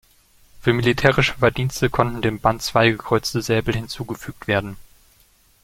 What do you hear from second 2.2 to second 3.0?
dem Band zwei